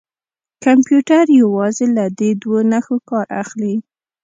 [0.63, 3.75] کمپیوټر یوازې له دې دوو نښو کار اخلي.